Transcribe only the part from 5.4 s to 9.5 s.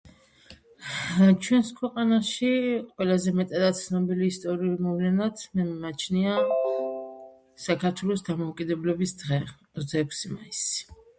მე მიმაჩნია საქართველოს დამოუკიდებლობის დღე